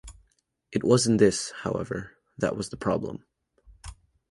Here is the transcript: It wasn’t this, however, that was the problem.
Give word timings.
It 0.71 0.83
wasn’t 0.83 1.19
this, 1.19 1.51
however, 1.57 2.17
that 2.39 2.57
was 2.57 2.69
the 2.69 2.75
problem. 2.75 3.23